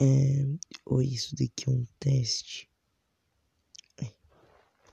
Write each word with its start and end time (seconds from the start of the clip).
É... 0.00 0.46
Ou 0.86 1.02
isso 1.02 1.34
daqui 1.36 1.68
é 1.68 1.70
um 1.70 1.84
teste? 1.98 2.68